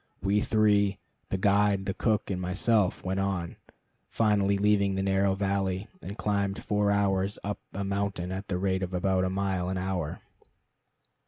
[0.23, 0.97] We three,
[1.29, 3.57] the guide, the cook, and myself, went on,
[4.09, 8.81] finally leaving the narrow valley, and climbing four hours up a mountain at the rate
[8.81, 10.19] of about a mile an hour.